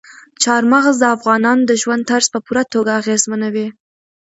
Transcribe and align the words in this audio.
چار 0.43 0.63
مغز 0.71 0.95
د 1.01 1.05
افغانانو 1.15 1.67
د 1.69 1.71
ژوند 1.81 2.03
طرز 2.09 2.27
په 2.33 2.39
پوره 2.45 2.63
توګه 2.73 2.91
اغېزمنوي. 3.01 3.67